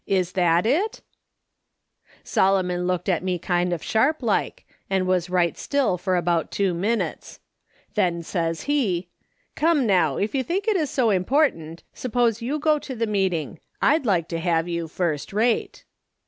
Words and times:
Is 0.07 0.31
that 0.31 0.65
it?' 0.65 0.73
A 0.79 1.01
SUNDAY 2.23 2.23
SCHOOL 2.23 2.33
CONVENTION. 2.41 2.69
19" 2.69 2.79
Solomon 2.81 2.87
looked 2.87 3.07
at 3.09 3.23
me 3.23 3.37
kind 3.37 3.71
of 3.71 3.83
sharp 3.83 4.23
like, 4.23 4.65
and 4.89 5.05
was 5.05 5.29
right 5.29 5.55
still 5.55 5.99
for 5.99 6.15
about 6.15 6.49
tM'o 6.49 6.75
minutes. 6.75 7.39
Then 7.93 8.23
says 8.23 8.61
he:"' 8.61 9.09
Come, 9.55 9.85
now, 9.85 10.17
if 10.17 10.31
3'ou 10.31 10.43
think 10.43 10.67
it 10.67 10.75
is 10.75 10.89
so 10.89 11.11
important, 11.11 11.83
suppose 11.93 12.41
you 12.41 12.57
go 12.57 12.79
to 12.79 12.95
the 12.95 13.05
meeting; 13.05 13.59
Td 13.79 14.03
like 14.07 14.27
to 14.29 14.39
have 14.39 14.67
you 14.67 14.85
lirst 14.85 15.31
rate.' 15.33 15.85